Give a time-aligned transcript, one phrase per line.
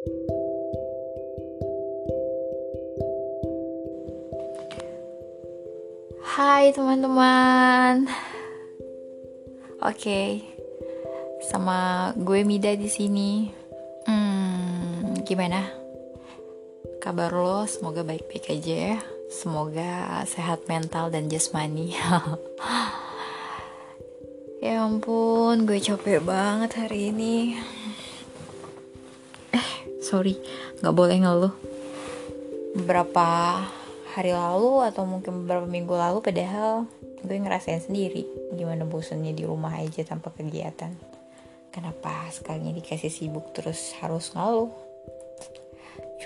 [0.00, 0.08] Hai
[6.72, 8.08] teman-teman.
[9.84, 10.40] Oke.
[11.52, 13.52] Sama gue Mida di sini.
[14.08, 15.68] Hmm, gimana?
[17.04, 19.04] Kabar lo semoga baik-baik aja ya.
[19.28, 21.92] Semoga sehat mental dan jasmani.
[24.64, 27.60] ya ampun, gue capek banget hari ini.
[30.10, 30.34] Sorry,
[30.82, 31.54] nggak boleh ngeluh.
[32.74, 33.62] Beberapa
[34.10, 36.90] hari lalu atau mungkin beberapa minggu lalu padahal
[37.22, 38.26] gue ngerasain sendiri
[38.58, 40.90] gimana bosannya di rumah aja tanpa kegiatan.
[41.70, 44.74] Kenapa sekalinya dikasih sibuk terus harus ngeluh?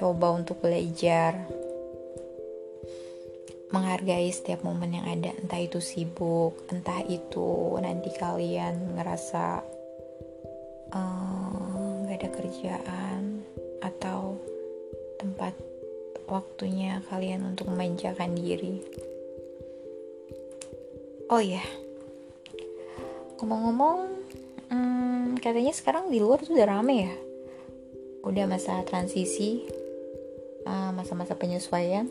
[0.00, 1.44] Coba untuk belajar.
[3.68, 9.60] Menghargai setiap momen yang ada entah itu sibuk entah itu nanti kalian ngerasa
[10.88, 13.33] eh, nggak uh, ada kerjaan
[13.84, 14.40] atau
[15.20, 15.52] tempat
[16.24, 18.80] waktunya kalian untuk memanjakan diri.
[21.28, 21.64] Oh iya,
[23.40, 23.98] ngomong-ngomong,
[24.72, 27.14] hmm, katanya sekarang di luar tuh udah rame ya.
[28.24, 29.64] Udah masa transisi,
[30.68, 32.08] ah, masa-masa penyesuaian.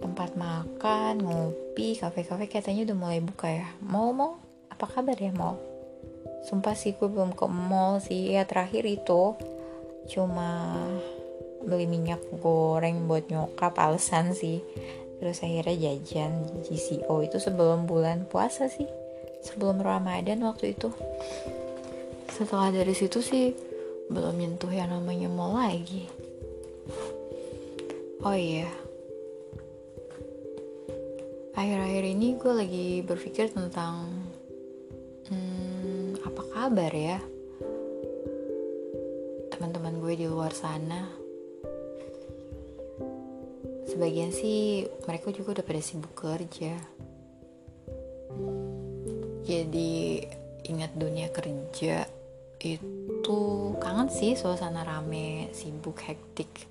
[0.00, 3.68] Tempat makan, ngopi, kafe-kafe katanya udah mulai buka ya.
[3.82, 4.40] Mau mau,
[4.72, 5.58] apa kabar ya mau?
[6.46, 9.36] Sumpah sih gue belum ke mall sih ya terakhir itu
[10.10, 10.74] cuma
[11.62, 14.58] beli minyak goreng buat nyokap alasan sih.
[15.22, 18.88] Terus akhirnya jajan GCO itu sebelum bulan puasa sih.
[19.46, 20.90] Sebelum Ramadan waktu itu.
[22.26, 23.54] Setelah dari situ sih
[24.10, 26.10] belum nyentuh yang namanya mall lagi.
[28.26, 28.68] Oh iya.
[31.54, 34.08] Akhir-akhir ini gue lagi berpikir tentang
[35.28, 37.20] hmm, apa kabar ya
[39.60, 41.04] teman-teman gue di luar sana.
[43.92, 46.80] Sebagian sih mereka juga udah pada sibuk kerja.
[49.44, 50.24] Jadi
[50.64, 52.08] ingat dunia kerja
[52.56, 53.40] itu
[53.76, 56.64] kangen sih suasana rame sibuk hektik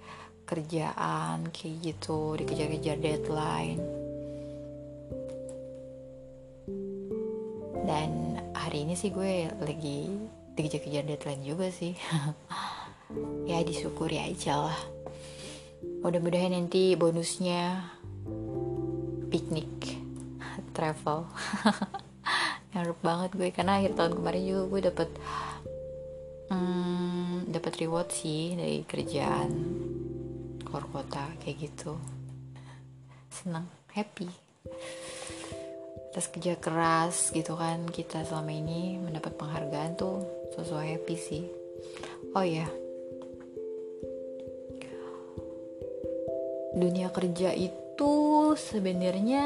[0.49, 3.85] kerjaan kayak gitu dikejar-kejar deadline.
[7.85, 10.09] Dan hari ini sih gue lagi
[10.57, 11.93] dikejar-kejar deadline juga sih
[13.49, 14.79] ya disyukuri aja lah.
[16.05, 17.89] Mudah-mudahan nanti bonusnya
[19.33, 19.97] piknik
[20.77, 21.25] travel.
[22.71, 25.09] Ngarep banget gue karena akhir tahun kemarin juga gue dapet
[26.53, 29.51] hmm, dapat reward sih dari kerjaan
[30.61, 31.97] keluar kota kayak gitu.
[33.33, 33.65] Senang
[33.97, 34.29] happy.
[36.13, 40.21] Atas kerja keras gitu kan kita selama ini mendapat penghargaan tuh
[40.53, 41.43] sesuai happy sih.
[42.37, 42.69] Oh ya
[46.79, 48.15] dunia kerja itu
[48.55, 49.45] sebenarnya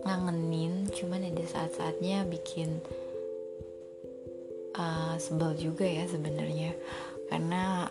[0.00, 2.80] ngangenin cuman ada saat-saatnya bikin
[4.74, 6.72] uh, sebel juga ya sebenarnya.
[7.28, 7.86] Karena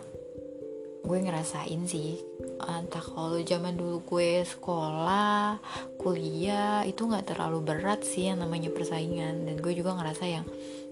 [1.00, 2.20] gue ngerasain sih
[2.60, 5.56] entah kalau zaman dulu gue sekolah
[5.96, 9.46] kuliah itu nggak terlalu berat sih yang namanya persaingan.
[9.46, 10.46] Dan gue juga ngerasa yang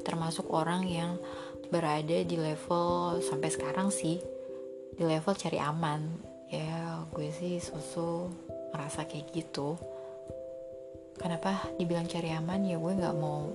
[0.06, 1.18] termasuk orang yang
[1.68, 4.22] berada di level sampai sekarang sih
[4.96, 8.32] di level cari aman ya gue sih susu
[8.72, 9.76] ngerasa kayak gitu.
[11.18, 12.64] Kenapa dibilang cari aman?
[12.64, 13.50] Ya gue nggak mau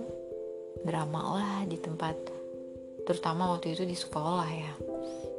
[0.84, 2.16] drama lah di tempat
[3.08, 4.72] terutama waktu itu di sekolah ya.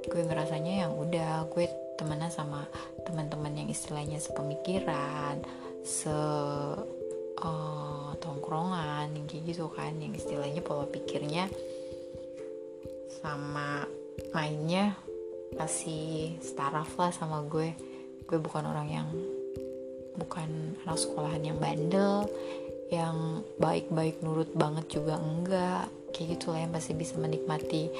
[0.08, 2.66] Gue ngerasanya yang udah gue temenan sama
[3.06, 5.38] teman-teman yang istilahnya sepemikiran
[5.84, 6.10] se
[7.38, 9.94] uh, tongkrongan kayak gitu kan.
[10.00, 11.46] Yang istilahnya pola pikirnya
[13.22, 13.86] sama
[14.34, 14.96] mainnya
[15.58, 17.74] masih staraf lah sama gue.
[18.24, 19.08] Gue bukan orang yang
[20.14, 22.30] bukan anak sekolahan yang bandel
[22.92, 25.88] yang baik-baik nurut banget juga enggak.
[26.14, 27.90] Kayak gitu lah yang pasti bisa menikmati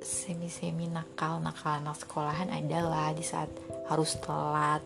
[0.00, 3.52] semi-semi nakal nakal anak sekolahan adalah di saat
[3.86, 4.82] harus telat.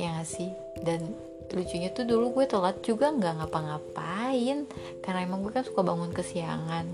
[0.00, 0.50] Ya gak sih?
[0.82, 1.14] Dan
[1.52, 4.66] lucunya tuh dulu gue telat juga nggak ngapa-ngapain.
[5.04, 6.88] Karena emang gue kan suka bangun kesiangan.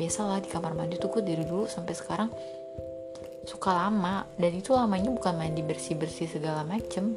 [0.00, 2.30] Biasalah di kamar mandi tuh gue dari dulu sampai sekarang
[3.44, 4.24] suka lama.
[4.36, 7.14] Dan itu lamanya bukan mandi bersih bersih segala macem.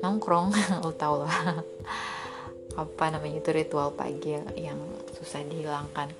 [0.00, 0.54] Nongkrong
[0.84, 1.62] lo tau lah.
[2.74, 4.80] Apa namanya itu ritual pagi yang,
[5.14, 6.10] susah dihilangkan.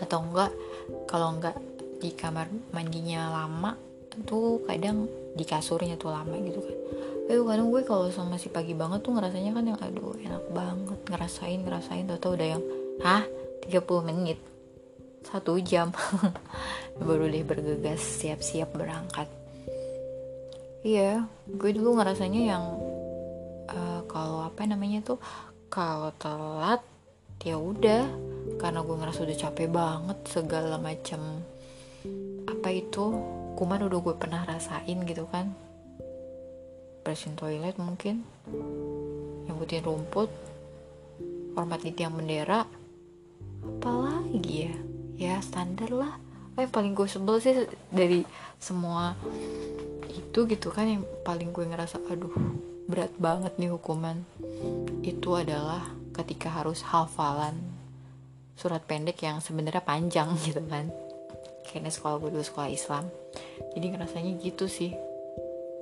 [0.00, 0.52] Atau enggak
[1.04, 1.56] kalau enggak
[2.00, 3.78] di kamar mandinya lama
[4.26, 6.76] tuh kadang di kasurnya tuh lama gitu kan.
[7.30, 10.98] Eh kadang gue kalau sama si pagi banget tuh ngerasanya kan yang aduh enak banget
[11.06, 12.04] ngerasain ngerasain.
[12.08, 12.62] Tau tau udah yang
[13.04, 13.22] hah?
[13.62, 14.42] 30 menit
[15.32, 15.88] satu jam.
[17.00, 19.24] Baru deh bergegas siap-siap berangkat.
[20.84, 22.64] Iya gue dulu ngerasanya yang
[23.70, 25.18] uh, kalau apa namanya tuh
[25.72, 26.84] kalau telat
[27.40, 28.04] ya udah.
[28.60, 31.40] Karena gue ngerasa udah capek banget segala macam
[32.44, 33.04] apa itu
[33.56, 35.48] kuman udah gue pernah rasain gitu kan.
[37.02, 38.22] Bersihin toilet mungkin
[39.48, 40.30] nyebutin rumput
[41.56, 42.64] hormat di tiang bendera
[43.62, 44.74] apalagi ya
[45.22, 46.18] ya standar lah.
[46.58, 47.54] Yang paling gue sebel sih
[47.88, 48.26] dari
[48.58, 49.14] semua
[50.10, 52.34] itu gitu kan yang paling gue ngerasa aduh
[52.90, 54.26] berat banget nih hukuman.
[55.06, 57.56] Itu adalah ketika harus hafalan
[58.58, 60.90] surat pendek yang sebenarnya panjang gitu kan.
[61.62, 63.06] Kayaknya sekolah gue dulu sekolah Islam.
[63.72, 64.92] Jadi ngerasanya gitu sih.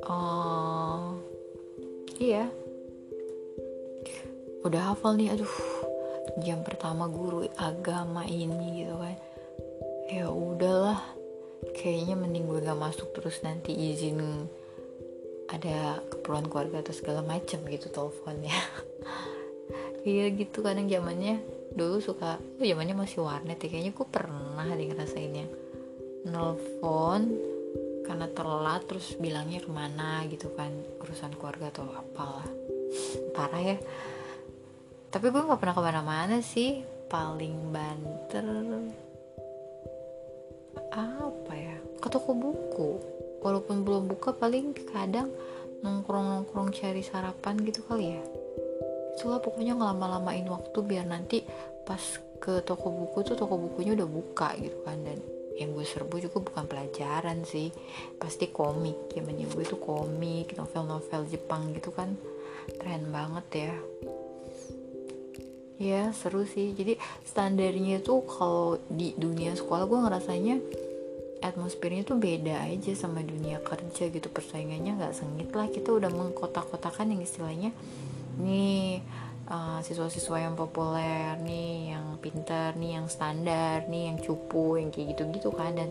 [0.05, 1.17] Uh,
[2.21, 2.47] iya.
[4.63, 5.55] Udah hafal nih aduh.
[6.47, 9.19] Jam pertama guru agama ini gitu kan
[10.11, 10.99] ya udahlah
[11.71, 14.51] kayaknya mending gue gak masuk terus nanti izin
[15.51, 18.55] ada keperluan keluarga atau segala macam gitu teleponnya.
[20.01, 21.45] Iya gitu kadang zamannya
[21.77, 25.45] dulu suka oh zamannya masih warnet ya kayaknya gue pernah deh ngerasainnya.
[26.25, 27.37] Nelfon
[28.09, 30.73] karena telat terus bilangnya ke mana gitu kan
[31.05, 32.49] urusan keluarga atau apalah.
[33.37, 33.77] Parah ya.
[35.13, 36.81] Tapi gue nggak pernah ke mana-mana sih
[37.13, 38.49] paling banter
[40.91, 41.77] apa ya?
[41.99, 42.91] Ke toko buku.
[43.41, 45.33] Walaupun belum buka paling kadang
[45.81, 48.23] nongkrong-nongkrong cari sarapan gitu kali ya.
[49.17, 51.41] Itulah pokoknya ngelama-lamain waktu biar nanti
[51.89, 52.01] pas
[52.41, 55.01] ke toko buku tuh toko bukunya udah buka gitu kan.
[55.01, 55.19] Dan
[55.57, 57.73] yang gue serbu juga bukan pelajaran sih.
[58.21, 59.17] Pasti komik.
[59.17, 62.13] Ya gue itu komik novel-novel Jepang gitu kan.
[62.77, 63.75] Keren banget ya
[65.81, 66.77] ya seru sih.
[66.77, 70.57] Jadi standarnya tuh kalau di dunia sekolah gue ngerasanya
[71.41, 74.29] atmosfernya tuh beda aja sama dunia kerja gitu.
[74.29, 75.73] Persaingannya nggak sengit lah.
[75.73, 77.73] Kita udah mengkotak-kotakan yang istilahnya
[78.37, 79.01] nih
[79.49, 85.17] uh, siswa-siswa yang populer nih yang pinter nih yang standar nih yang cupu yang kayak
[85.17, 85.73] gitu-gitu kan.
[85.73, 85.89] Dan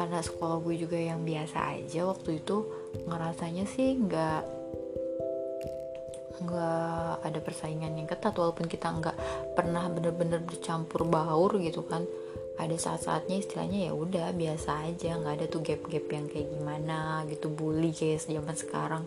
[0.00, 2.64] karena sekolah gue juga yang biasa aja waktu itu
[3.04, 4.59] ngerasanya sih nggak
[6.40, 9.16] nggak ada persaingan yang ketat walaupun kita nggak
[9.52, 12.08] pernah bener-bener bercampur baur gitu kan.
[12.60, 17.48] Ada saat-saatnya istilahnya ya udah biasa aja nggak ada tuh gap-gap yang kayak gimana gitu
[17.48, 19.04] bully kayak zaman sekarang.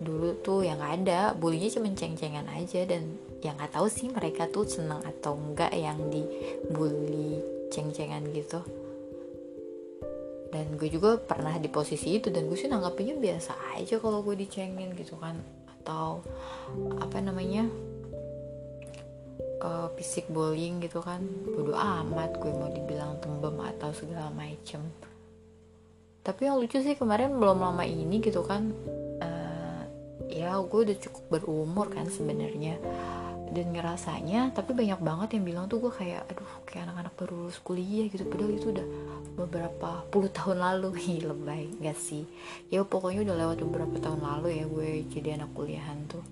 [0.00, 4.64] Dulu tuh yang ada bulinya cuma ceng-cengan aja dan yang nggak tahu sih mereka tuh
[4.64, 8.64] seneng atau enggak yang dibully ceng-cengan gitu.
[10.50, 14.34] Dan gue juga pernah di posisi itu dan gue sih nanggapinnya biasa aja kalau gue
[14.34, 15.38] dicengin gitu kan
[15.80, 16.20] atau
[17.00, 17.66] apa namanya
[19.64, 21.24] uh, fisik bullying gitu kan.
[21.48, 24.84] Bodo amat gue mau dibilang tembem atau segala macem.
[26.20, 28.76] Tapi yang lucu sih kemarin belum lama ini gitu kan
[30.30, 32.78] ya gue udah cukup berumur kan sebenarnya
[33.50, 37.58] dan ngerasanya tapi banyak banget yang bilang tuh gue kayak aduh kayak anak-anak baru lulus
[37.58, 38.22] kuliah gitu.
[38.26, 38.86] Padahal itu udah
[39.34, 40.94] beberapa puluh tahun lalu.
[41.10, 41.66] Ih lebay.
[41.82, 42.24] Gak sih.
[42.70, 46.22] Ya pokoknya udah lewat beberapa tahun lalu ya gue jadi anak kuliahan tuh.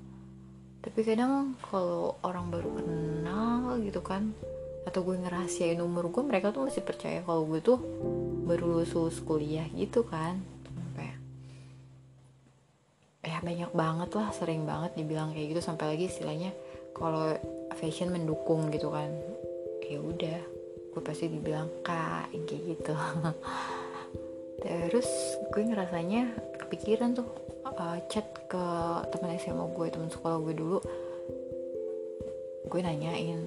[0.78, 4.30] Tapi kadang kalau orang baru kenal gitu kan
[4.86, 7.76] atau gue ngerahasiain umur gue mereka tuh masih percaya kalau gue tuh
[8.48, 10.40] baru lulus, kuliah gitu kan.
[13.28, 15.60] Ya banyak banget lah sering banget dibilang kayak gitu.
[15.60, 16.54] Sampai lagi istilahnya
[16.98, 17.34] kalau
[17.78, 19.08] fashion mendukung gitu kan
[19.88, 20.38] ya udah
[20.92, 22.94] gue pasti dibilang kak kayak gitu.
[24.66, 25.08] Terus
[25.54, 27.28] gue ngerasanya kepikiran tuh
[27.62, 28.64] uh, chat ke
[29.14, 30.78] teman SMA gue teman sekolah gue dulu.
[32.66, 33.46] Gue nanyain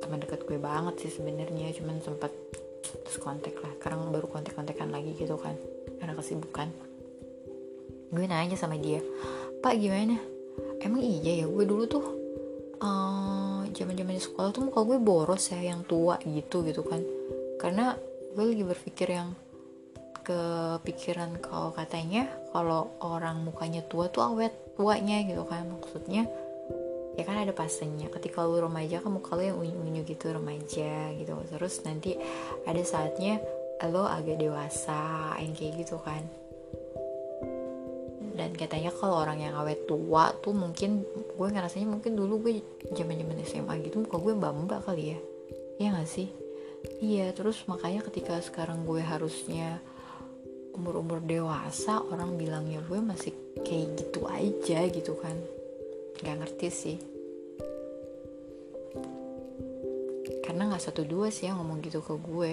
[0.00, 2.32] teman dekat gue banget sih sebenarnya cuman sempat
[2.82, 3.70] terus kontak lah.
[3.76, 5.54] Sekarang baru kontak-kontakan lagi gitu kan
[6.00, 6.72] karena kesibukan.
[8.08, 9.04] Gue nanya sama dia
[9.62, 10.31] pak gimana
[10.82, 12.04] emang iya ya gue dulu tuh
[13.72, 17.00] zaman uh, zaman sekolah tuh muka gue boros ya yang tua gitu gitu kan.
[17.62, 17.94] Karena
[18.34, 19.38] gue lagi berpikir yang
[20.22, 25.70] kepikiran kalau katanya kalau orang mukanya tua tuh awet tuanya gitu kan.
[25.70, 26.26] Maksudnya
[27.14, 28.10] ya kan ada pasenya.
[28.10, 31.32] Ketika lu remaja kan muka lu yang unyu-unyu gitu remaja gitu.
[31.54, 32.18] Terus nanti
[32.66, 33.38] ada saatnya
[33.90, 36.22] lo agak dewasa yang kayak gitu kan
[38.32, 41.04] dan katanya kalau orang yang awet tua tuh mungkin
[41.36, 42.64] gue ngerasanya mungkin dulu gue
[42.96, 45.18] zaman zaman SMA gitu muka gue mbak kali ya.
[45.76, 46.28] Iya gak sih?
[47.04, 49.78] Iya terus makanya ketika sekarang gue harusnya
[50.72, 55.36] umur-umur dewasa orang bilangnya gue masih kayak gitu aja gitu kan.
[56.24, 56.98] Nggak ngerti sih.
[60.40, 62.52] Karena nggak satu dua sih yang ngomong gitu ke gue.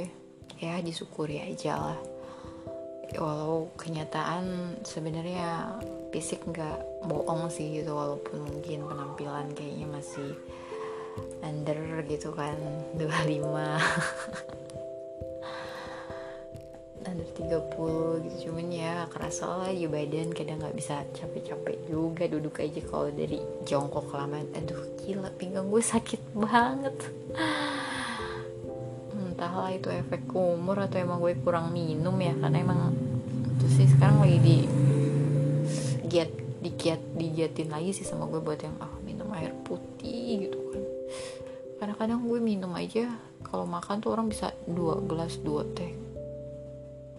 [0.60, 2.00] Ya disyukuri aja lah
[3.18, 5.82] walau kenyataan sebenarnya
[6.14, 10.38] fisik nggak bohong sih gitu walaupun mungkin penampilan kayaknya masih
[11.42, 12.58] under gitu kan
[13.02, 13.50] 25
[17.10, 22.62] under 30 gitu cuman ya kerasa lah ya badan kadang nggak bisa capek-capek juga duduk
[22.62, 26.94] aja kalau dari jongkok kelamaan aduh gila pinggang gue sakit banget
[29.40, 32.92] entahlah itu efek umur atau emang gue kurang minum ya karena emang
[33.56, 34.58] itu sih sekarang lagi di
[36.12, 36.28] giat
[36.60, 40.84] digiat digiatin lagi sih sama gue buat yang ah minum air putih gitu kan.
[41.80, 43.16] Kadang-kadang gue minum aja
[43.48, 45.96] kalau makan tuh orang bisa dua gelas dua teh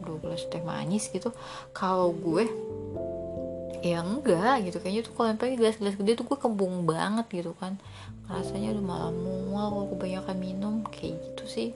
[0.04, 1.32] dua gelas teh manis gitu.
[1.72, 2.44] Kalau gue
[3.80, 4.76] ya enggak gitu.
[4.76, 7.80] Kayaknya tuh kalau pakai gelas-gelas gede tuh gue kembung banget gitu kan.
[8.28, 11.72] Rasanya udah malam mual kalau kebanyakan minum kayak gitu sih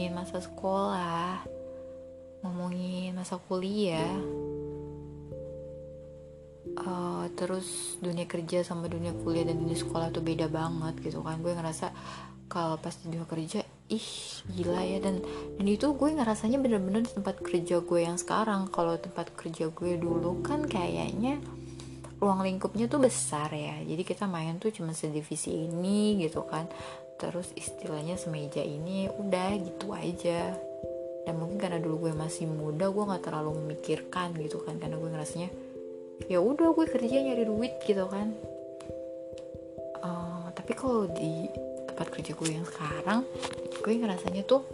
[0.00, 1.44] ngomongin masa sekolah
[2.40, 4.16] ngomongin masa kuliah
[6.80, 11.44] uh, terus dunia kerja sama dunia kuliah dan dunia sekolah tuh beda banget gitu kan.
[11.44, 11.92] Gue ngerasa
[12.48, 13.60] kalau pas di dunia kerja
[13.92, 14.08] ih
[14.48, 15.04] gila ya.
[15.04, 15.20] Dan
[15.60, 18.72] dan itu gue ngerasanya bener-bener di tempat kerja gue yang sekarang.
[18.72, 21.44] Kalau tempat kerja gue dulu kan kayaknya
[22.24, 23.84] ruang lingkupnya tuh besar ya.
[23.84, 26.64] Jadi kita main tuh cuma sedivisi ini gitu kan
[27.20, 30.56] terus istilahnya semeja ini udah gitu aja.
[31.28, 34.80] Dan mungkin karena dulu gue masih muda gue nggak terlalu memikirkan gitu kan.
[34.80, 35.48] Karena gue ngerasanya
[36.32, 38.32] ya udah gue kerja nyari duit gitu kan.
[40.00, 41.44] Uh, tapi kalau di
[41.84, 43.20] tempat kerja gue yang sekarang
[43.84, 44.64] gue ngerasanya tuh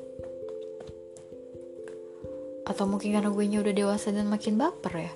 [2.67, 5.13] atau mungkin karena gue nya udah dewasa dan makin baper ya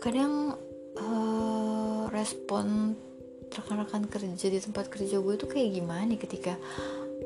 [0.00, 0.56] kadang
[0.96, 2.96] uh, respon
[3.52, 6.54] rekan-rekan kerja di tempat kerja gue tuh kayak gimana ketika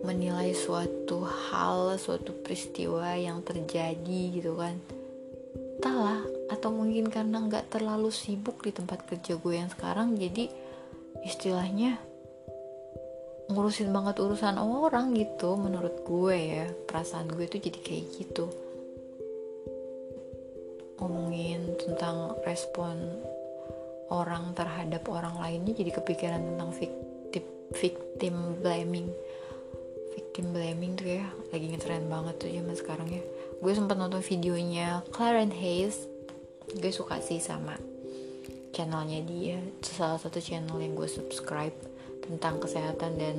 [0.03, 4.75] menilai suatu hal suatu peristiwa yang terjadi gitu kan.
[5.79, 10.51] Entahlah atau mungkin karena nggak terlalu sibuk di tempat kerja gue yang sekarang jadi
[11.23, 11.99] istilahnya
[13.51, 16.67] ngurusin banget urusan orang gitu menurut gue ya.
[16.87, 18.47] Perasaan gue tuh jadi kayak gitu.
[20.99, 22.95] Ngomongin tentang respon
[24.11, 27.13] orang terhadap orang lainnya jadi kepikiran tentang victim
[27.73, 29.09] victim blaming.
[30.13, 33.23] Victim blaming tuh ya lagi ngetren banget tuh zaman sekarang ya.
[33.65, 35.97] Gue sempat nonton videonya Clarence Hayes.
[36.77, 37.77] Gue suka sih sama
[38.77, 39.59] channelnya dia.
[39.81, 41.75] Salah satu channel yang gue subscribe
[42.23, 43.37] tentang kesehatan dan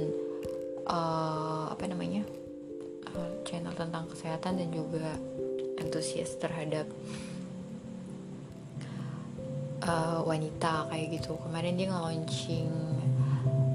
[0.90, 2.26] uh, apa namanya?
[3.14, 5.14] Uh, channel tentang kesehatan dan juga
[5.78, 6.90] antusias terhadap
[9.84, 11.36] uh, wanita kayak gitu.
[11.44, 12.72] Kemarin dia nge-launching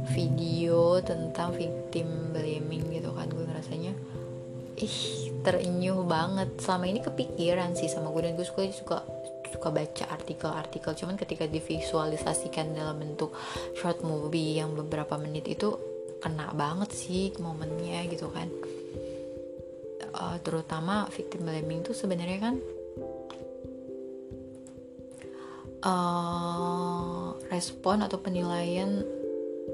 [0.09, 3.29] video tentang victim blaming gitu kan.
[3.29, 3.93] Gue ngerasanya
[4.81, 4.99] ih
[5.45, 6.49] terenyuh banget.
[6.61, 8.23] Selama ini kepikiran sih sama gue.
[8.25, 8.99] Dan gue suka juga
[9.49, 10.93] suka baca artikel-artikel.
[10.97, 13.37] Cuman ketika divisualisasikan dalam bentuk
[13.77, 15.77] short movie yang beberapa menit itu
[16.19, 18.49] kena banget sih momennya gitu kan.
[20.09, 22.55] Uh, terutama victim blaming tuh sebenarnya kan
[25.83, 29.03] uh, respon atau penilaian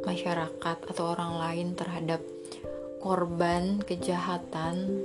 [0.04, 2.20] masyarakat atau orang lain terhadap
[3.00, 5.04] korban kejahatan.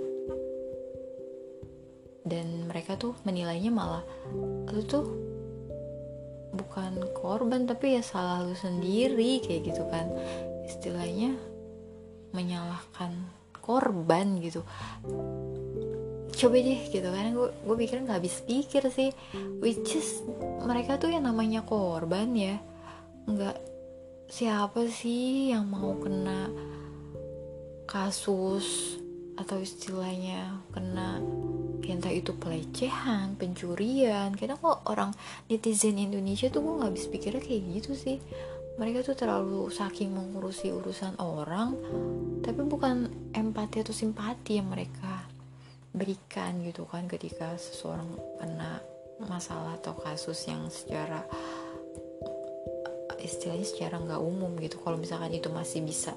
[2.23, 4.05] Dan mereka tuh menilainya malah
[4.69, 5.07] lu tuh
[6.53, 10.07] bukan korban tapi ya salah lu sendiri kayak gitu kan.
[10.67, 11.33] Istilahnya
[12.35, 14.61] menyalahkan korban gitu
[16.39, 17.35] coba deh gitu kan.
[17.35, 19.11] Gue gue pikir nggak habis pikir sih.
[19.59, 20.23] Which is
[20.63, 22.55] mereka tuh yang namanya korban ya.
[23.27, 23.59] Nggak
[24.31, 26.47] siapa sih yang mau kena
[27.83, 28.95] kasus
[29.35, 31.19] atau istilahnya kena
[31.89, 34.29] entah itu pelecehan, pencurian.
[34.37, 35.09] Kadang kok orang
[35.49, 38.21] netizen Indonesia tuh gue nggak bisa pikirnya kayak gitu sih.
[38.77, 41.73] Mereka tuh terlalu saking mengurusi urusan orang
[42.45, 45.18] tapi bukan empati atau simpati yang mereka
[45.99, 48.07] berikan gitu kan ketika seseorang
[48.39, 48.79] kena
[49.27, 51.27] masalah atau kasus yang secara
[53.19, 54.79] istilahnya secara nggak umum gitu.
[54.79, 56.15] Kalau misalkan itu masih bisa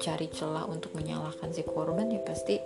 [0.00, 2.60] cari celah untuk menyalahkan si korban ya pasti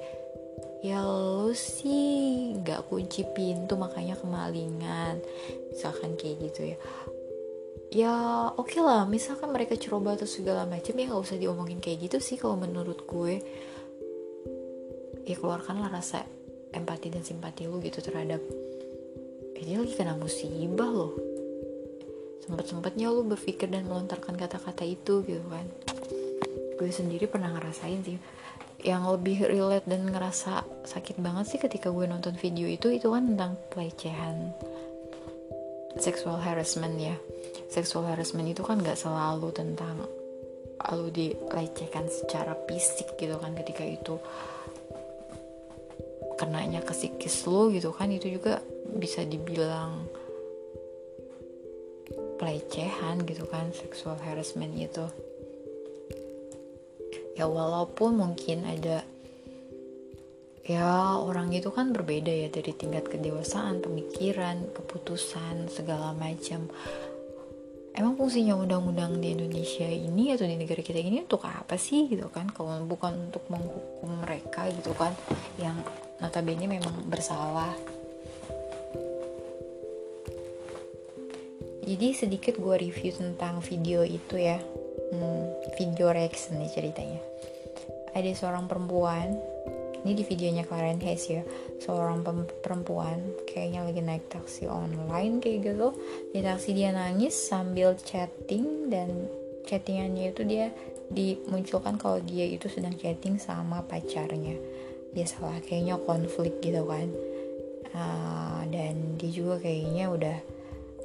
[0.80, 5.18] ya lo sih nggak kunci pintu makanya kemalingan.
[5.74, 6.78] Misalkan kayak gitu ya.
[7.90, 8.14] Ya
[8.54, 12.22] oke okay lah misalkan mereka ceroboh atau segala macam ya nggak usah diomongin kayak gitu
[12.22, 13.42] sih kalau menurut gue
[15.30, 16.26] ya keluarkanlah rasa
[16.74, 18.42] empati dan simpati lu gitu terhadap
[19.54, 21.14] eh, dia lagi kena musibah loh.
[22.42, 25.66] Sempet-sempetnya lu berpikir dan melontarkan kata-kata itu gitu kan.
[26.74, 28.18] Gue sendiri pernah ngerasain sih.
[28.80, 33.36] Yang lebih relate dan ngerasa sakit banget sih ketika gue nonton video itu itu kan
[33.36, 34.56] tentang pelecehan
[36.00, 37.14] sexual harassment ya.
[37.68, 40.00] Sexual harassment itu kan gak selalu tentang
[40.96, 44.16] lu dilecehkan secara fisik gitu kan ketika itu
[46.40, 48.64] kenanya ke psikis lo gitu kan itu juga
[48.96, 50.08] bisa dibilang
[52.40, 55.04] pelecehan gitu kan sexual harassment itu
[57.36, 59.04] ya walaupun mungkin ada
[60.64, 66.72] ya orang itu kan berbeda ya dari tingkat kedewasaan pemikiran keputusan segala macam
[67.94, 72.30] emang fungsinya undang-undang di Indonesia ini atau di negara kita ini untuk apa sih gitu
[72.30, 72.48] kan?
[72.50, 75.14] Kalau bukan untuk menghukum mereka gitu kan?
[75.58, 75.82] Yang
[76.22, 77.74] notabene memang bersalah.
[81.90, 84.62] Jadi sedikit gue review tentang video itu ya.
[85.10, 87.18] Hmm, video reaction nih ceritanya.
[88.14, 89.34] Ada seorang perempuan
[90.04, 91.42] ini di videonya Karen Hayes ya.
[91.80, 92.24] Seorang
[92.64, 95.92] perempuan kayaknya lagi naik taksi online kayak gitu.
[96.32, 99.28] Di taksi dia nangis sambil chatting dan
[99.68, 100.72] chattingannya itu dia
[101.10, 104.56] dimunculkan kalau dia itu sedang chatting sama pacarnya.
[105.12, 107.08] Biasalah kayaknya konflik gitu kan.
[107.90, 110.38] Uh, dan dia juga kayaknya udah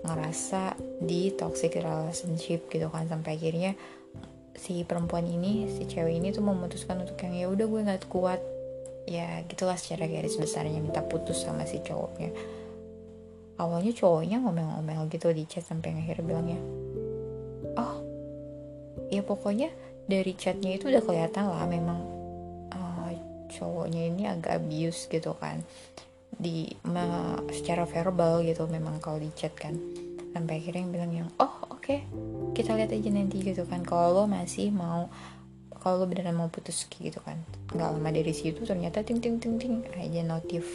[0.05, 3.09] ngerasa di toxic relationship gitu kan.
[3.09, 3.75] Sampai akhirnya
[4.55, 8.39] si perempuan ini si cewek ini tuh memutuskan untuk yang ya udah gue nggak kuat
[9.05, 12.33] ya gitulah secara garis besarnya minta putus sama si cowoknya.
[13.55, 16.59] Awalnya cowoknya ngomel-ngomel gitu di chat sampai akhirnya bilangnya
[17.75, 17.95] oh
[19.11, 19.69] ya pokoknya
[20.05, 21.99] dari chatnya itu udah kelihatan lah memang
[22.73, 23.11] uh,
[23.51, 25.61] cowoknya ini agak abuse gitu kan.
[26.35, 29.75] Di ma, secara verbal gitu memang kalau di chat kan.
[30.35, 32.03] Sampai akhirnya yang bilang yang oh oke okay,
[32.51, 33.81] kita lihat aja nanti gitu kan.
[33.81, 35.07] Kalau lo masih mau
[35.85, 37.37] kalau lo beneran mau putus gitu kan.
[37.69, 40.65] Nggak lama dari situ ternyata ting ting ting ting aja notif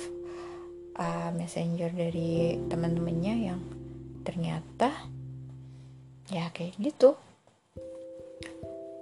[0.94, 3.58] uh, messenger dari teman-temannya yang
[4.22, 4.94] ternyata
[6.30, 7.18] ya kayak gitu.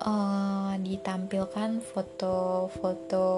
[0.00, 3.28] Uh, ditampilkan foto-foto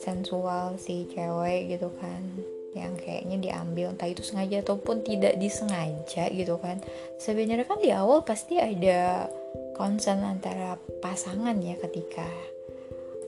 [0.00, 2.24] sensual si cewek gitu kan.
[2.72, 6.80] Yang kayaknya diambil entah itu sengaja ataupun tidak disengaja gitu kan.
[7.20, 9.28] Sebenarnya kan di awal pasti ada
[9.80, 12.28] concern antara pasangan ya ketika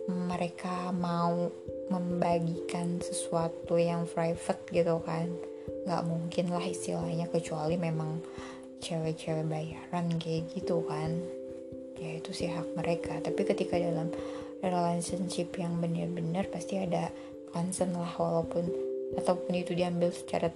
[0.05, 1.49] mereka mau
[1.89, 5.33] membagikan sesuatu yang private gitu kan.
[5.89, 8.21] Nggak mungkin lah istilahnya kecuali memang
[8.85, 11.25] cewek-cewek bayaran kayak gitu kan.
[11.97, 13.17] Ya itu sih hak mereka.
[13.25, 14.13] Tapi ketika dalam
[14.61, 17.09] relationship yang benar-benar pasti ada
[17.49, 18.69] concern lah walaupun
[19.17, 20.53] ataupun itu diambil secara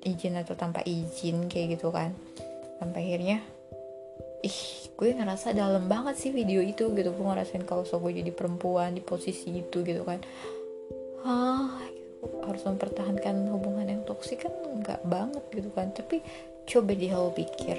[0.00, 2.16] izin atau tanpa izin kayak gitu kan.
[2.80, 3.57] Sampai akhirnya
[4.42, 4.60] ih
[4.94, 7.10] gue ngerasa dalam banget sih video itu gitu.
[7.14, 10.22] Gue ngerasain kalau so gue jadi perempuan di posisi itu gitu kan.
[11.26, 11.78] Ah
[12.18, 15.90] harus mempertahankan hubungan yang toksik kan nggak banget gitu kan.
[15.94, 16.22] Tapi
[16.66, 17.78] coba di hal pikir.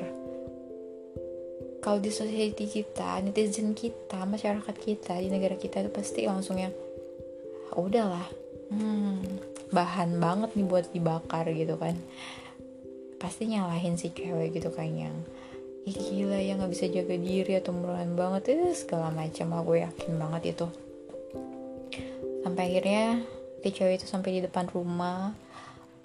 [1.80, 6.76] Kalau di society kita netizen kita masyarakat kita di negara kita itu pasti langsung yang
[7.72, 8.28] ah, udahlah.
[8.70, 9.24] Hmm,
[9.74, 11.96] bahan banget nih buat dibakar gitu kan.
[13.16, 15.16] Pasti nyalahin si cewek gitu kan yang
[15.90, 18.54] Ih, gila ya nggak bisa jaga diri atau murahan banget.
[18.54, 20.68] Itu segala macam gue yakin banget itu.
[22.46, 23.26] Sampai akhirnya
[23.66, 25.34] si cewek itu sampai di depan rumah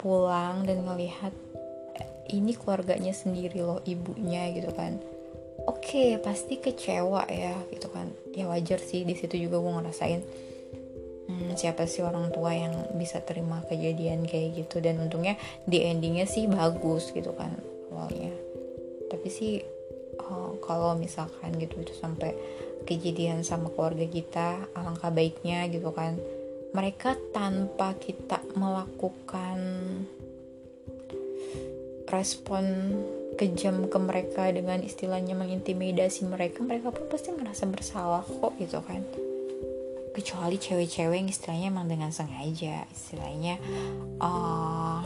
[0.01, 1.29] pulang dan ngelihat
[2.33, 4.97] ini keluarganya sendiri loh ibunya gitu kan.
[5.69, 8.09] Oke okay, pasti kecewa ya gitu kan.
[8.33, 10.21] Ya wajar sih di situ juga gue ngerasain
[11.29, 14.81] hmm, siapa sih orang tua yang bisa terima kejadian kayak gitu.
[14.81, 15.37] Dan untungnya
[15.69, 17.53] di endingnya sih bagus gitu kan
[17.93, 18.33] awalnya.
[19.13, 19.74] Tapi sih
[20.23, 22.35] oh, kalau misalkan gitu itu sampai
[22.85, 26.17] kejadian sama keluarga kita alangkah baiknya gitu kan.
[26.75, 29.59] Mereka tanpa kita melakukan
[32.05, 32.65] respon
[33.35, 39.01] kejam ke mereka dengan istilahnya mengintimidasi mereka mereka pun pasti merasa bersalah kok gitu kan.
[40.15, 43.59] Kecuali cewek-cewek yang istilahnya emang dengan sengaja istilahnya
[44.23, 45.03] uh,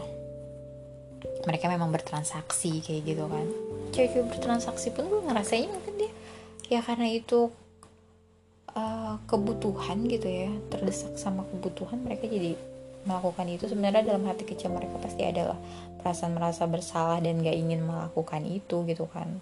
[1.49, 3.47] mereka memang bertransaksi kayak gitu kan
[3.91, 6.11] cewek-cewek bertransaksi pun gue ngerasain mungkin dia.
[6.69, 7.49] Ya karena itu
[8.73, 12.53] uh, kebutuhan gitu ya terdesak sama kebutuhan mereka jadi
[13.07, 13.65] melakukan itu.
[13.65, 15.57] Sebenarnya dalam hati kecil mereka pasti adalah
[15.99, 19.41] perasaan merasa bersalah dan gak ingin melakukan itu gitu kan.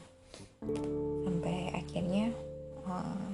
[1.25, 2.31] Sampai akhirnya
[2.87, 3.33] uh,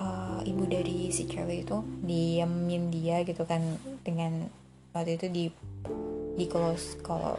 [0.00, 3.62] uh, ibu dari si cewek itu diamin dia gitu kan
[4.06, 4.48] dengan
[4.92, 5.44] waktu itu di
[6.36, 7.36] di close kalau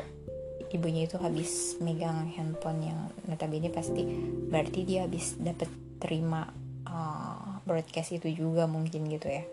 [0.71, 4.03] ibunya itu habis megang handphone yang notabene pasti
[4.51, 6.47] berarti dia habis dapat terima
[6.87, 9.43] uh, broadcast itu juga mungkin gitu ya.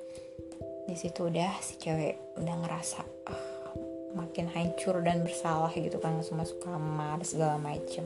[0.84, 3.70] Di situ udah si cewek udah ngerasa uh,
[4.14, 8.04] makin hancur dan bersalah gitu kan langsung masuk kamar segala macem.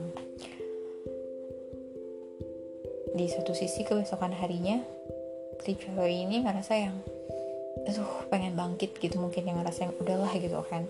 [3.18, 4.78] Di satu sisi kebesokan harinya
[5.64, 6.96] si cewek ini ngerasa yang
[7.88, 10.84] aduh pengen bangkit gitu mungkin yang ngerasa yang udahlah gitu kan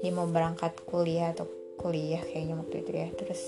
[0.00, 3.08] dia mau berangkat kuliah atau kuliah kayaknya waktu itu ya.
[3.16, 3.40] Terus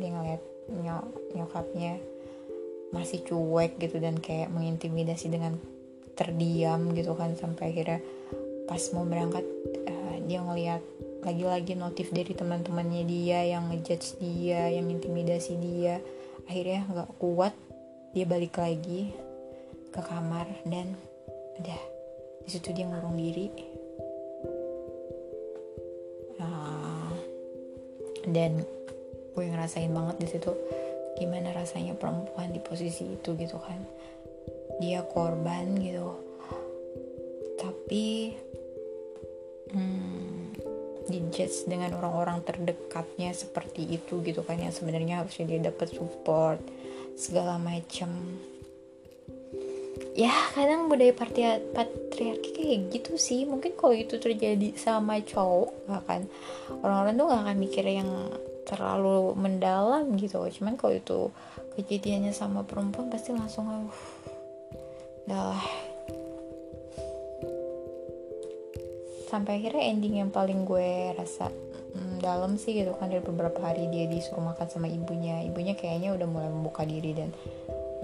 [0.00, 1.98] dia ngeliat nyok nyokapnya
[2.90, 5.58] masih cuek gitu dan kayak mengintimidasi dengan
[6.18, 8.00] terdiam gitu kan sampai akhirnya
[8.66, 9.46] pas mau berangkat
[9.86, 10.82] uh, dia ngeliat
[11.20, 16.00] lagi-lagi notif dari teman-temannya dia yang ngejudge dia yang intimidasi dia.
[16.48, 17.54] Akhirnya nggak kuat
[18.10, 19.14] dia balik lagi
[19.90, 20.94] ke kamar dan
[21.60, 21.80] udah
[22.46, 23.79] di situ dia ngurung diri
[28.30, 28.62] dan
[29.34, 30.50] gue ngerasain banget di situ
[31.18, 33.80] gimana rasanya perempuan di posisi itu gitu kan.
[34.80, 36.16] Dia korban gitu.
[37.60, 38.32] Tapi
[39.76, 40.40] hmm,
[41.10, 46.62] dijudge dengan orang-orang terdekatnya seperti itu gitu kan yang sebenarnya harusnya dia dapat support
[47.18, 48.40] segala macam
[50.14, 51.12] ya kadang budaya
[52.20, 53.48] patriarki kayak gitu sih.
[53.48, 56.20] Mungkin kalau itu terjadi sama cowok gak kan
[56.84, 58.10] orang-orang tuh gak akan mikir yang
[58.68, 60.44] terlalu mendalam gitu.
[60.60, 61.32] Cuman kalau itu
[61.80, 63.88] kejadiannya sama perempuan pasti langsung uh,
[65.24, 65.56] dah
[69.32, 73.88] sampai akhirnya ending yang paling gue rasa hmm, dalam sih gitu kan dari beberapa hari
[73.88, 75.40] dia disuruh makan sama ibunya.
[75.40, 77.32] Ibunya kayaknya udah mulai membuka diri dan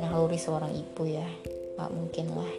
[0.00, 1.28] naluri seorang ibu ya.
[1.76, 2.54] Nggak mungkin lah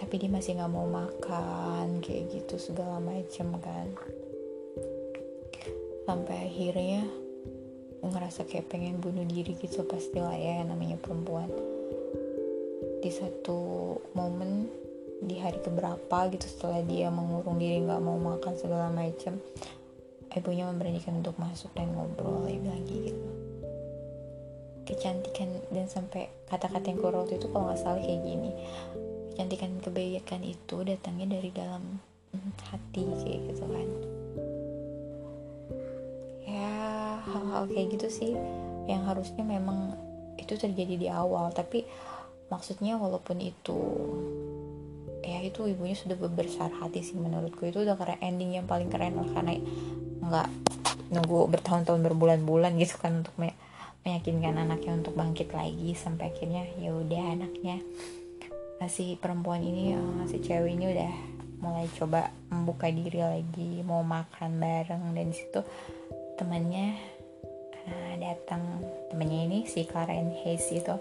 [0.00, 3.92] tapi dia masih nggak mau makan kayak gitu segala macem kan.
[6.08, 7.04] Sampai akhirnya
[8.00, 11.52] ngerasa kayak pengen bunuh diri gitu pastilah ya namanya perempuan.
[13.04, 14.72] Di satu momen
[15.20, 19.36] di hari keberapa gitu setelah dia mengurung diri nggak mau makan segala macam
[20.32, 23.28] ibunya memberanikan untuk masuk dan ngobrol dia bilang gitu.
[24.88, 28.50] Kecantikan dan sampai kata-kata yang keluar waktu itu kalau nggak salah kayak gini
[29.40, 31.80] kecantikan kebaikan itu datangnya dari dalam
[32.36, 33.88] hmm, hati kayak gitu kan.
[36.44, 36.76] Ya
[37.24, 38.36] hal-hal kayak gitu sih
[38.84, 39.96] yang harusnya memang
[40.36, 41.48] itu terjadi di awal.
[41.56, 41.88] Tapi
[42.52, 43.80] maksudnya walaupun itu
[45.24, 47.64] ya itu ibunya sudah berbesar hati sih menurutku.
[47.64, 49.56] Itu udah karena ending yang paling keren lah karena
[50.20, 50.48] nggak
[51.16, 53.56] nunggu bertahun-tahun berbulan-bulan gitu kan untuk me
[54.04, 57.80] meyakinkan anaknya untuk bangkit lagi sampai akhirnya ya udah anaknya
[58.88, 61.12] si perempuan ini uh, si cewek ini udah
[61.60, 65.12] mulai coba membuka diri lagi mau makan bareng.
[65.12, 65.60] Dan di situ
[66.40, 66.96] temannya
[67.84, 68.62] uh, datang.
[69.12, 70.94] Temannya ini si Clara Hayes itu.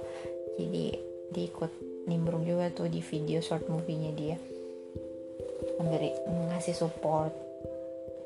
[0.59, 0.85] Jadi
[1.31, 1.71] diikut
[2.11, 4.37] nimbrung juga tuh di video short movie-nya dia.
[5.79, 6.11] Memberi
[6.51, 7.31] ngasih support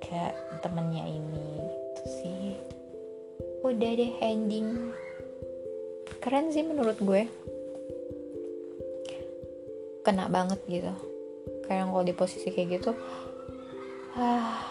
[0.01, 0.23] ke
[0.65, 1.49] temennya ini.
[1.93, 2.45] Gitu sih.
[3.61, 4.97] Udah deh ending.
[6.17, 7.29] Keren sih menurut gue
[10.03, 10.93] kena banget gitu.
[11.63, 12.91] Kayak kalau di posisi kayak gitu
[14.13, 14.61] ah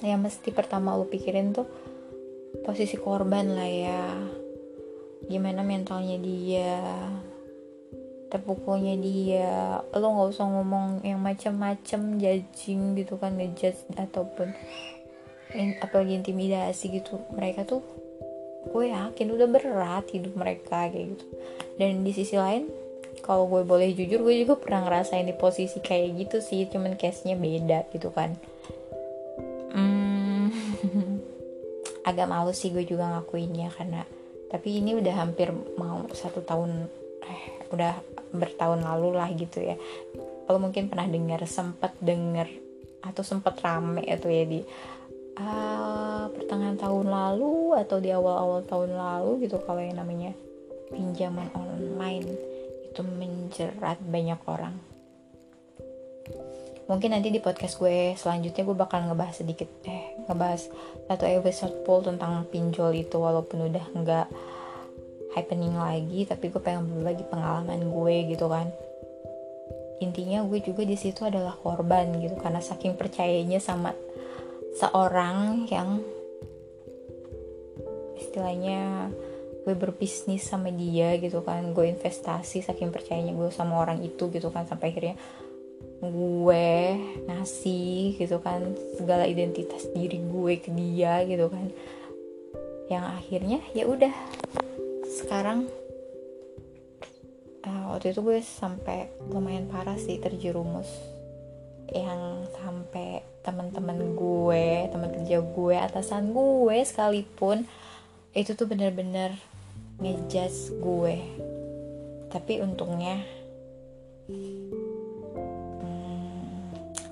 [0.00, 1.68] yang mesti pertama lu pikirin tuh
[2.64, 4.04] posisi korban lah ya.
[5.28, 6.80] Gimana mentalnya dia
[8.28, 9.80] terpukulnya dia.
[9.92, 14.52] Lo nggak usah ngomong yang macem-macem judging gitu kan ngejudge ataupun
[15.56, 17.20] in, apalagi intimidasi gitu.
[17.32, 17.84] Mereka tuh
[18.68, 21.24] gue yakin udah berat hidup mereka kayak gitu.
[21.80, 22.68] Dan di sisi lain
[23.28, 27.36] kalau gue boleh jujur gue juga pernah ngerasain di posisi kayak gitu sih cuman case-nya
[27.36, 28.32] beda gitu kan.
[29.76, 30.48] Hmm,
[32.08, 34.08] agak malu sih gue juga ngakuinnya karena
[34.48, 36.88] tapi ini udah hampir mau satu tahun
[37.28, 38.00] eh udah
[38.32, 39.76] bertahun lalu lah gitu ya.
[40.48, 42.48] Kalau mungkin pernah dengar sempat dengar
[43.04, 44.64] atau sempat rame itu ya di
[45.36, 50.32] uh, pertengahan tahun lalu atau di awal-awal tahun lalu gitu kalau yang namanya
[50.88, 52.56] pinjaman online
[52.90, 54.74] itu menjerat banyak orang.
[56.88, 60.72] Mungkin nanti di podcast gue selanjutnya gue bakal ngebahas sedikit eh ngebahas
[61.04, 64.26] satu episode poll tentang pinjol itu walaupun udah nggak
[65.36, 68.72] happening lagi tapi gue pengen berbagi pengalaman gue gitu kan.
[70.00, 73.92] Intinya gue juga di situ adalah korban gitu karena saking percayanya sama
[74.80, 76.00] seorang yang
[78.16, 79.12] istilahnya
[79.68, 81.76] gue berbisnis sama dia gitu kan.
[81.76, 85.20] Gue investasi saking percayanya gue sama orang itu gitu kan sampai akhirnya
[86.00, 86.68] gue
[87.28, 91.68] ngasih gitu kan segala identitas diri gue ke dia gitu kan.
[92.88, 94.14] Yang akhirnya ya udah
[95.04, 95.68] sekarang
[97.68, 100.88] uh, waktu itu gue sampai lumayan parah sih terjerumus.
[101.92, 107.68] Yang sampai teman-teman gue teman kerja gue atasan gue sekalipun
[108.36, 109.36] itu tuh bener-bener
[109.98, 111.16] ngejudge gue.
[112.28, 113.22] Tapi untungnya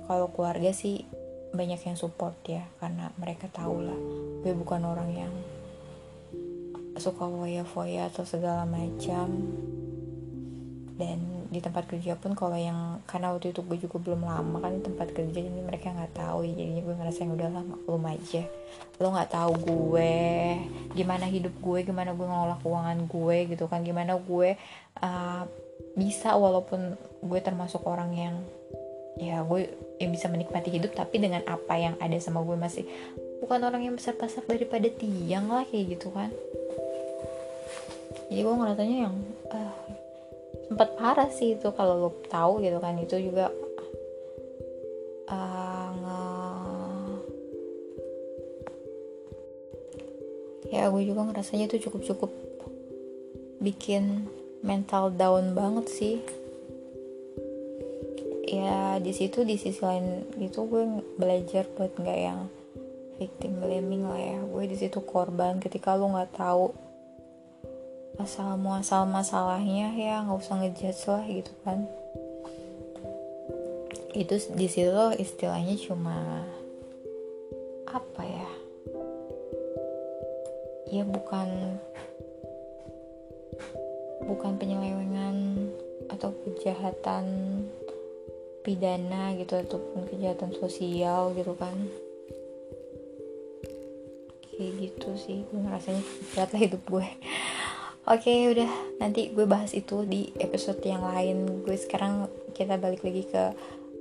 [0.07, 1.03] kalau keluarga sih
[1.51, 3.99] banyak yang support ya karena mereka tahu lah.
[4.43, 5.33] Gue bukan orang yang
[6.97, 9.29] suka foya-foya atau segala macam.
[10.97, 14.71] Dan di tempat kerja pun kalau yang karena waktu itu gue juga belum lama kan
[14.75, 18.43] di tempat kerja jadi mereka nggak tahu jadinya gue ngerasa yang udah lama belum aja.
[18.99, 20.13] Lo nggak tahu gue
[20.91, 24.49] gimana hidup gue gimana gue ngelola keuangan gue gitu kan gimana gue
[24.99, 25.43] uh,
[25.95, 28.35] bisa walaupun gue termasuk orang yang
[29.17, 32.85] ya gue yang bisa menikmati hidup tapi dengan apa yang ada sama gue masih
[33.41, 36.29] bukan orang yang besar pasak daripada tiang lah kayak gitu kan.
[38.27, 39.15] Jadi gue ngerasanya yang
[39.55, 39.73] uh,
[40.67, 42.99] sempat parah sih itu kalau lo tahu gitu kan.
[42.99, 43.47] Itu juga
[45.31, 46.23] uh, nge
[50.67, 52.31] ya gue juga ngerasanya itu cukup cukup
[53.63, 54.27] bikin
[54.61, 56.15] mental down banget sih.
[58.47, 60.83] Ya di situ di sisi lain itu gue
[61.19, 62.47] belajar buat nggak yang
[63.19, 64.39] victim blaming lah ya.
[64.43, 66.86] Gue di situ korban ketika lo nggak tahu
[68.17, 71.85] asal muasal masalahnya ya nggak usah ngejudge lah gitu kan.
[74.17, 76.41] Itu di situ istilahnya cuma
[77.85, 78.49] apa ya?
[80.89, 81.77] Ya bukan
[84.25, 85.69] bukan penyelewengan
[86.09, 87.25] atau kejahatan
[88.65, 91.77] pidana gitu ataupun kejahatan sosial gitu kan.
[94.49, 96.01] Kayak gitu sih gue ngerasanya
[96.33, 97.07] berat lah hidup gue
[98.07, 98.71] oke udah.
[99.03, 101.63] Nanti gue bahas itu di episode yang lain.
[101.67, 103.43] Gue sekarang kita balik lagi ke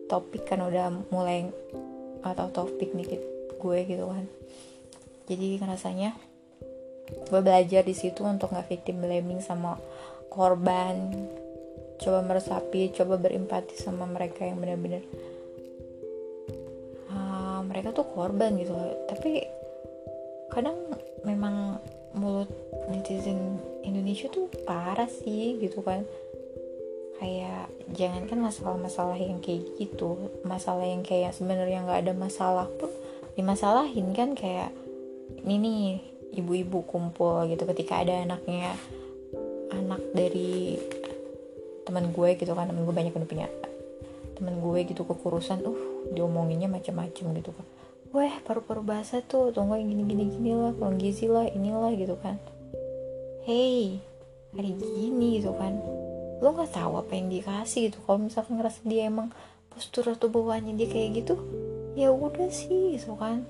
[0.07, 1.51] topik kan udah mulai
[2.23, 3.19] atau topik nih
[3.59, 4.25] gue gitu kan.
[5.27, 6.15] Jadi ngerasanya
[7.07, 9.75] gue belajar di situ untuk nggak victim blaming sama
[10.31, 11.27] korban.
[11.99, 15.03] Coba meresapi coba berempati sama mereka yang benar-benar
[17.11, 18.75] uh, mereka tuh korban gitu.
[19.11, 19.43] Tapi
[20.53, 20.79] kadang
[21.27, 21.83] memang
[22.15, 22.49] mulut
[22.89, 26.03] netizen Indonesia tuh parah sih gitu kan.
[27.17, 32.91] Kayak jangankan masalah-masalah yang kayak gitu masalah yang kayak sebenarnya nggak ada masalah pun
[33.39, 34.75] dimasalahin kan kayak
[35.47, 35.83] ini nih
[36.43, 38.75] ibu-ibu kumpul gitu ketika ada anaknya
[39.71, 40.77] anak dari
[41.87, 43.49] teman gue gitu kan teman gue banyak yang punya
[44.37, 45.81] teman gue gitu kekurusan uh
[46.13, 47.67] diomonginnya macam-macam gitu kan.
[48.15, 52.17] Weh paru-paru basah tuh tunggu yang gini gini gini lah kurang gizi lah inilah gitu
[52.21, 52.37] kan
[53.47, 54.03] hey
[54.59, 55.79] hari gini gitu kan.
[56.43, 58.03] Lo nggak tahu apa yang dikasih gitu.
[58.03, 59.31] Kalau misalkan ngerasa dia emang
[59.71, 61.39] postur atau bawaannya dia kayak gitu
[61.95, 63.47] ya udah sih gitu kan.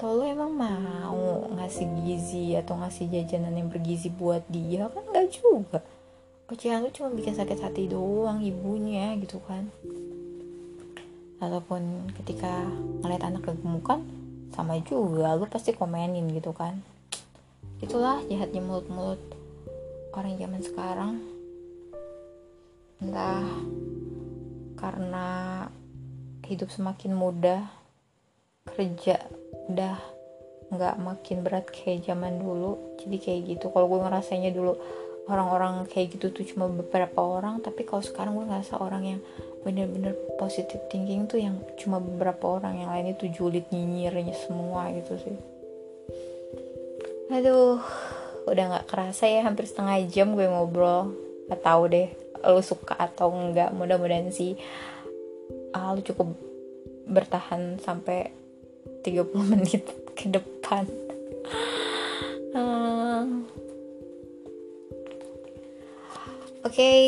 [0.00, 4.88] Tau lo emang mau ngasih gizi atau ngasih jajanan yang bergizi buat dia?
[4.88, 5.84] Kan nggak juga.
[6.48, 9.68] Ocehan lu cuma bikin sakit hati doang ibunya gitu kan.
[11.44, 12.64] Ataupun ketika
[13.04, 14.00] ngeliat anak kegemukan
[14.56, 16.93] sama juga lu pasti komenin gitu kan
[17.82, 19.22] itulah jahatnya mulut-mulut
[20.14, 21.12] orang zaman sekarang.
[23.02, 23.42] Entah
[24.78, 25.28] karena
[26.46, 27.62] hidup semakin mudah
[28.68, 29.18] kerja
[29.72, 29.96] udah
[30.74, 33.72] nggak makin berat kayak zaman dulu jadi kayak gitu.
[33.72, 34.78] Kalau gue ngerasanya dulu
[35.24, 39.20] orang-orang kayak gitu tuh cuma beberapa orang tapi kalau sekarang gue ngerasa orang yang
[39.64, 45.16] bener-bener positive thinking tuh yang cuma beberapa orang yang lain itu julid nyinyirnya semua gitu
[45.16, 45.53] sih
[47.32, 47.80] aduh
[48.44, 51.14] udah nggak kerasa ya hampir setengah jam gue ngobrol.
[51.44, 52.08] Gak tahu deh
[52.44, 54.56] lo suka atau enggak mudah-mudahan sih
[55.72, 56.36] ah, lo cukup
[57.08, 58.32] bertahan sampai
[59.04, 59.84] 30 menit
[60.16, 60.84] ke depan.
[66.64, 67.04] Oke, okay.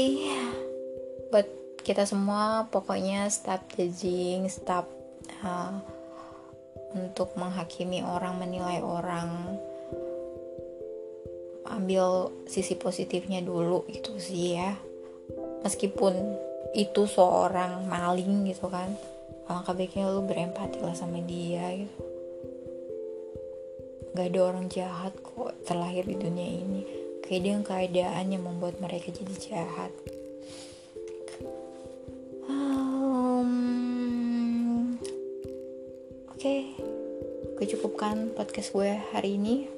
[1.32, 1.48] buat
[1.80, 4.84] kita semua pokoknya stop judging, stop
[5.40, 5.80] uh,
[6.92, 9.56] untuk menghakimi orang, menilai orang,
[11.76, 14.74] ambil sisi positifnya dulu gitu sih ya.
[15.62, 16.14] Meskipun
[16.76, 18.92] itu seorang maling gitu kan
[19.46, 22.02] alangkah baiknya lu berempati lah sama dia gitu.
[24.16, 26.82] Gak ada orang jahat kok terlahir di dunia ini.
[27.22, 29.92] Kayaknya keadaan yang membuat mereka jadi jahat.
[32.46, 33.50] Um,
[36.30, 36.72] oke okay.
[37.58, 39.68] gue cukupkan podcast gue hari ini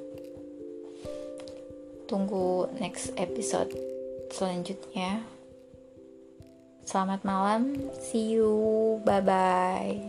[2.09, 3.69] tunggu next episode
[4.33, 5.21] selanjutnya.
[6.89, 10.08] Selamat malam see you bye bye